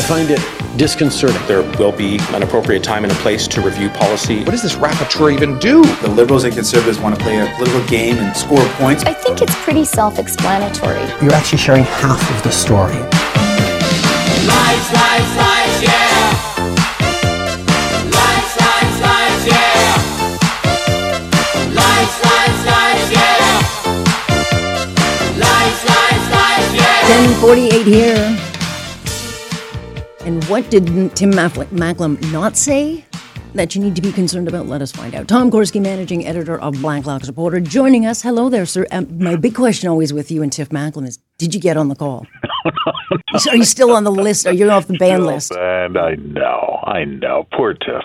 [0.00, 0.40] I find it
[0.78, 1.46] disconcerting.
[1.46, 4.38] There will be an appropriate time and a place to review policy.
[4.38, 5.84] What does this rapporteur even do?
[6.00, 9.04] The Liberals and Conservatives want to play a political game and score points.
[9.04, 11.02] I think it's pretty self explanatory.
[11.20, 12.94] You're actually sharing half of the story.
[14.48, 16.32] Lies, lies, lies, yeah.
[18.08, 19.50] Lies, lies, lies,
[30.30, 33.04] And what did Tim Mac- Macklem not say
[33.54, 34.66] that you need to be concerned about?
[34.66, 35.26] Let us find out.
[35.26, 38.22] Tom Korski, managing editor of Blacklock's Reporter, joining us.
[38.22, 38.86] Hello there, sir.
[38.92, 41.88] Um, my big question always with you and Tiff Macklem is did you get on
[41.88, 42.28] the call?
[43.50, 44.46] Are you still on the list?
[44.46, 45.50] Are you off the ban list?
[45.50, 47.48] And I know, I know.
[47.52, 48.04] Poor Tiff.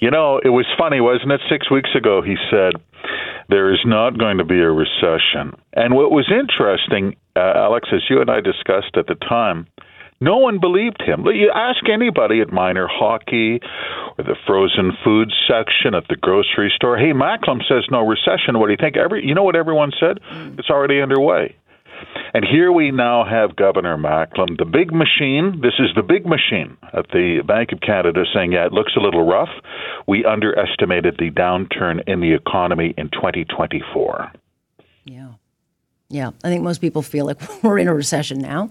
[0.00, 1.40] You know, it was funny, wasn't it?
[1.48, 2.72] Six weeks ago, he said,
[3.48, 5.56] there is not going to be a recession.
[5.72, 9.68] And what was interesting, uh, Alex, as you and I discussed at the time,
[10.24, 11.24] no one believed him.
[11.26, 13.60] You ask anybody at minor hockey
[14.16, 18.58] or the frozen food section at the grocery store, hey, Macklem says no recession.
[18.58, 18.96] What do you think?
[18.96, 20.20] Every, you know what everyone said?
[20.32, 20.58] Mm.
[20.58, 21.54] It's already underway.
[22.32, 25.60] And here we now have Governor Macklem, the big machine.
[25.62, 29.00] This is the big machine at the Bank of Canada saying, yeah, it looks a
[29.00, 29.50] little rough.
[30.06, 34.32] We underestimated the downturn in the economy in 2024.
[35.04, 35.28] Yeah.
[36.08, 36.30] Yeah.
[36.42, 38.70] I think most people feel like we're in a recession now.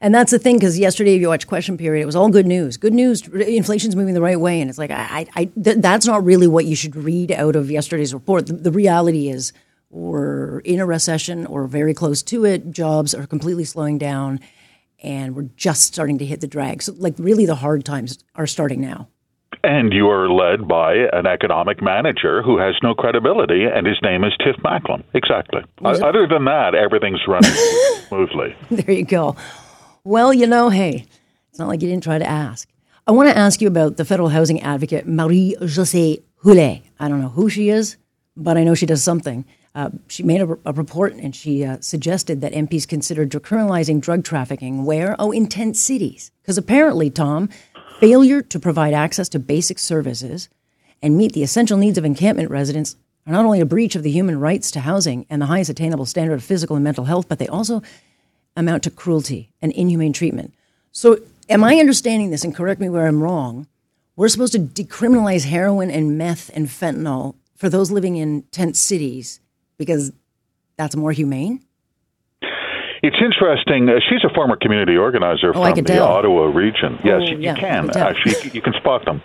[0.00, 2.46] And that's the thing, because yesterday, if you watch Question Period, it was all good
[2.46, 2.76] news.
[2.76, 4.60] Good news, inflation's moving the right way.
[4.60, 7.70] And it's like, I, I, th- that's not really what you should read out of
[7.70, 8.46] yesterday's report.
[8.46, 9.52] The, the reality is,
[9.90, 12.72] we're in a recession or very close to it.
[12.72, 14.40] Jobs are completely slowing down,
[15.02, 16.82] and we're just starting to hit the drag.
[16.82, 19.08] So, like, really, the hard times are starting now.
[19.62, 24.24] And you are led by an economic manager who has no credibility, and his name
[24.24, 25.04] is Tiff Macklem.
[25.14, 25.62] Exactly.
[25.82, 27.50] Other than that, everything's running
[28.08, 28.56] smoothly.
[28.70, 29.36] There you go.
[30.06, 31.06] Well, you know, hey,
[31.48, 32.68] it's not like you didn't try to ask.
[33.06, 36.82] I want to ask you about the federal housing advocate, Marie Josée Houlin.
[37.00, 37.96] I don't know who she is,
[38.36, 39.46] but I know she does something.
[39.74, 44.24] Uh, she made a, a, report and she uh, suggested that MPs consider decriminalizing drug
[44.24, 45.16] trafficking where?
[45.18, 46.30] Oh, in tent cities.
[46.42, 47.48] Because apparently, Tom,
[47.98, 50.50] failure to provide access to basic services
[51.00, 54.10] and meet the essential needs of encampment residents are not only a breach of the
[54.10, 57.38] human rights to housing and the highest attainable standard of physical and mental health, but
[57.38, 57.82] they also
[58.56, 60.52] amount to cruelty and inhumane treatment.
[60.92, 63.66] So, am I understanding this, and correct me where I'm wrong?
[64.16, 69.40] We're supposed to decriminalize heroin and meth and fentanyl for those living in tent cities
[69.76, 70.12] because
[70.76, 71.64] that's more humane?
[73.04, 73.90] It's interesting.
[73.90, 76.08] Uh, she's a former community organizer oh, from the tell.
[76.08, 76.98] Ottawa region.
[77.04, 78.50] Yes, oh, you, yeah, can actually.
[78.52, 79.20] You can spot them,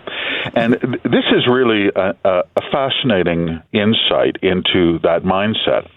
[0.54, 5.88] and th- this is really a, a, a, fascinating insight into that mindset.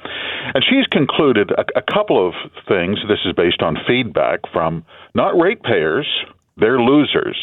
[0.55, 2.33] And she's concluded a, a couple of
[2.69, 2.99] things.
[3.09, 6.07] This is based on feedback from not ratepayers;
[6.55, 7.37] they're losers.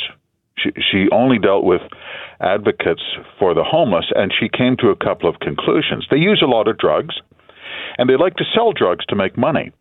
[0.56, 1.82] She, she only dealt with
[2.40, 3.02] advocates
[3.38, 6.06] for the homeless, and she came to a couple of conclusions.
[6.10, 7.14] They use a lot of drugs,
[7.98, 9.72] and they like to sell drugs to make money.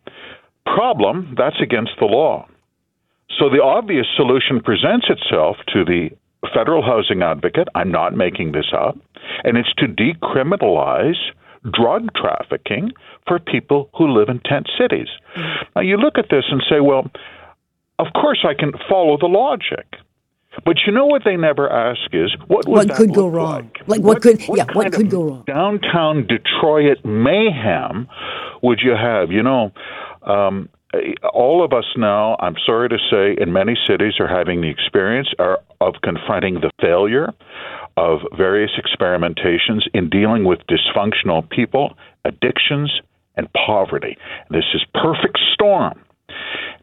[0.76, 2.48] Problem, that's against the law.
[3.38, 6.10] So the obvious solution presents itself to the
[6.54, 7.68] federal housing advocate.
[7.76, 8.98] I'm not making this up.
[9.44, 11.20] And it's to decriminalize
[11.74, 12.92] drug trafficking
[13.28, 15.08] for people who live in tent cities.
[15.36, 15.64] Mm-hmm.
[15.76, 17.10] Now, you look at this and say, well,
[18.00, 19.86] of course I can follow the logic.
[20.66, 23.72] But you know what they never ask is what what could go wrong?
[23.86, 25.44] Like, like what, what, could what yeah what could go wrong?
[25.46, 28.08] Downtown Detroit mayhem
[28.64, 29.32] would you have?
[29.32, 29.72] You know,
[30.30, 30.70] um,
[31.34, 35.30] all of us now, I'm sorry to say, in many cities are having the experience
[35.38, 37.34] are, of confronting the failure
[37.98, 41.94] of various experimentations in dealing with dysfunctional people,
[42.26, 42.92] addictions,
[43.36, 44.18] and poverty.
[44.50, 46.02] This is perfect storm.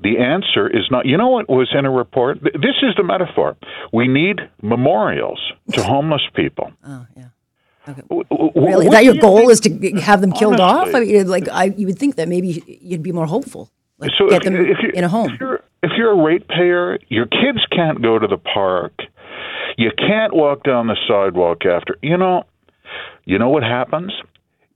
[0.02, 1.06] The answer is not.
[1.06, 2.42] You know what was in a report?
[2.42, 3.56] This is the metaphor.
[3.92, 5.40] We need memorials
[5.72, 6.72] to homeless people.
[6.86, 7.28] Oh yeah.
[7.88, 8.02] Okay.
[8.54, 9.48] Really, is that your goal?
[9.48, 9.70] Is to
[10.00, 10.90] have them killed Honestly.
[10.90, 10.94] off?
[10.94, 13.70] I mean, like I, you would think that maybe you'd be more hopeful.
[13.98, 15.32] Like so get if, them if in a home.
[15.32, 18.92] If you're, if you're a ratepayer, your kids can't go to the park.
[19.78, 21.96] You can't walk down the sidewalk after.
[22.02, 22.44] You know,
[23.24, 24.12] you know what happens?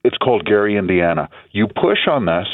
[0.04, 1.28] It's called Gary, Indiana.
[1.52, 2.46] You push on this,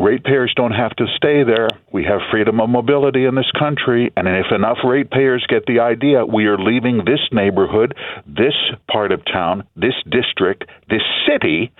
[0.00, 1.68] ratepayers don't have to stay there.
[1.92, 6.24] We have freedom of mobility in this country, and if enough ratepayers get the idea,
[6.24, 7.94] we are leaving this neighborhood,
[8.26, 8.54] this
[8.90, 11.70] part of town, this district, this city,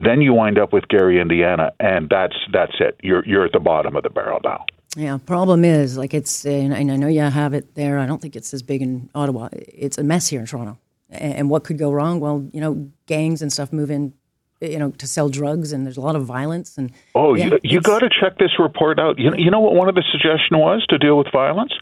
[0.00, 2.98] then you wind up with Gary, Indiana, and that's that's it.
[3.02, 4.64] You're you're at the bottom of the barrel now.
[4.96, 7.98] Yeah, problem is like it's, and I know you have it there.
[7.98, 9.48] I don't think it's as big in Ottawa.
[9.52, 10.78] It's a mess here in Toronto.
[11.10, 12.20] And what could go wrong?
[12.20, 14.12] Well, you know, gangs and stuff move in
[14.60, 16.76] you know, to sell drugs, and there's a lot of violence.
[16.78, 19.18] And Oh, yeah, you, you got to check this report out.
[19.18, 21.72] You, you know what one of the suggestion was to deal with violence?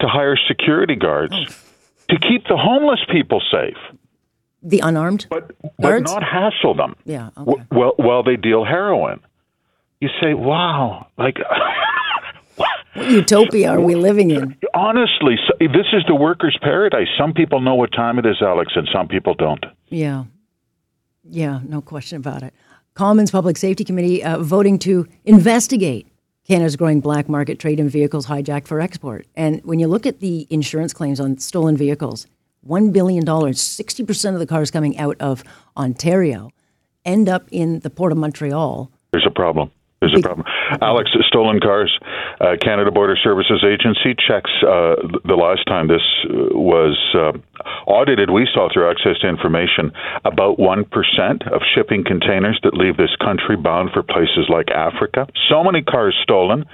[0.00, 1.44] To hire security guards Oh.
[2.14, 3.76] to keep the homeless people safe,
[4.62, 5.26] the unarmed.
[5.30, 6.94] but but not hassle them.
[7.04, 9.20] Yeah, w- Well, while they deal heroin,
[10.00, 11.38] you say, "Wow!" Like,
[12.56, 14.56] What utopia are we living in?
[14.74, 17.08] honestly, this is the workers' paradise.
[17.18, 19.64] Some people know what time it is, Alex, and some people don't.
[19.88, 20.24] Yeah.
[21.28, 22.54] Yeah, no question about it.
[22.94, 26.06] Commons Public Safety Committee uh, voting to investigate
[26.46, 29.26] Canada's growing black market trade in vehicles hijacked for export.
[29.34, 32.26] And when you look at the insurance claims on stolen vehicles,
[32.66, 35.42] $1 billion, 60% of the cars coming out of
[35.76, 36.50] Ontario
[37.04, 38.90] end up in the Port of Montreal.
[39.12, 39.70] There's a problem.
[40.00, 40.46] There's a problem.
[40.82, 41.98] Alex, stolen cars.
[42.38, 47.32] Uh, Canada Border Services Agency checks uh, the last time this uh, was uh,
[47.90, 48.28] audited.
[48.28, 49.92] We saw through access to information
[50.26, 50.84] about 1%
[51.50, 55.26] of shipping containers that leave this country bound for places like Africa.
[55.48, 56.66] So many cars stolen.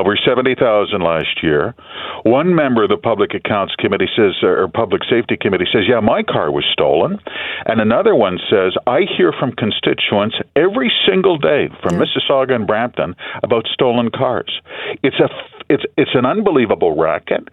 [0.00, 1.74] Over 70,000 last year.
[2.22, 6.22] One member of the Public Accounts Committee says, or Public Safety Committee says, yeah, my
[6.22, 7.18] car was stolen.
[7.66, 13.14] And another one says, I hear from constituents every single day from Mississauga and Brampton
[13.42, 14.60] about stolen cars.
[15.02, 15.28] It's a,
[15.68, 17.48] it's, it's an unbelievable racket.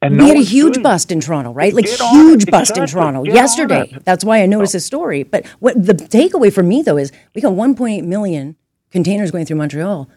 [0.00, 1.74] And no we had a huge bust in Toronto, right?
[1.74, 2.86] Like Get huge bust in.
[2.86, 3.94] Toronto Get yesterday.
[4.04, 4.96] That's why I noticed this oh.
[4.96, 5.24] story.
[5.24, 8.56] But what the takeaway for me though is we got 1.8 million
[8.90, 10.08] containers going through Montreal,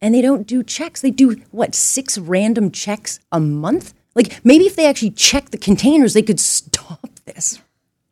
[0.00, 1.00] and they don't do checks.
[1.00, 3.94] They do what six random checks a month?
[4.14, 7.60] Like maybe if they actually check the containers, they could stop this.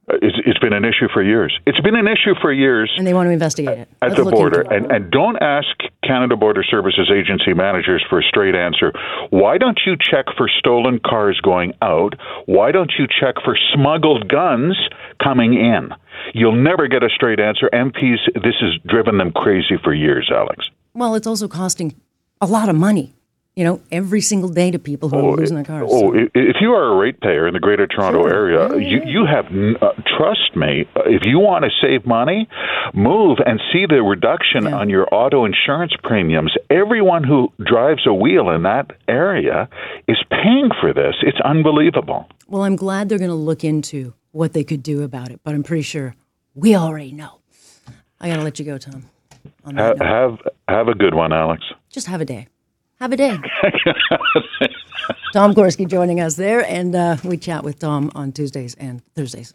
[0.06, 1.58] Uh, it's, it's been an issue for years.
[1.66, 2.92] It's been an issue for years.
[2.98, 5.68] And they want to investigate it at Let's the border and, and don't ask
[6.02, 8.92] Canada Border Services agency managers for a straight answer.
[9.30, 12.14] Why don't you check for stolen cars going out?
[12.44, 14.76] Why don't you check for smuggled guns
[15.22, 15.88] coming in?
[16.34, 17.70] You'll never get a straight answer.
[17.72, 20.68] MPs, this has driven them crazy for years, Alex.
[20.94, 21.94] Well, it's also costing
[22.40, 23.14] a lot of money.
[23.56, 25.88] You know, every single day to people who are losing their cars.
[25.92, 29.46] Oh, i- if you are a ratepayer in the Greater Toronto area, you you have
[29.80, 30.86] uh, trust me.
[31.06, 32.48] If you want to save money,
[32.94, 34.76] move and see the reduction Yeah.
[34.76, 36.52] on your auto insurance premiums.
[36.68, 39.68] Everyone who drives a wheel in that area
[40.08, 41.14] is paying for this.
[41.22, 42.26] It's unbelievable.
[42.48, 45.54] Well, I'm glad they're going to look into what they could do about it, but
[45.54, 46.16] I'm pretty sure
[46.56, 47.38] we already know.
[48.20, 49.04] I got to let you go, Tom.
[49.64, 50.06] On Ha- that note.
[50.06, 50.38] have
[50.68, 51.62] have a good one, Alex.
[51.90, 52.48] Just have a day.
[53.00, 53.38] Have a day.
[55.32, 59.54] Tom Korski joining us there, and uh, we chat with Tom on Tuesdays and Thursdays.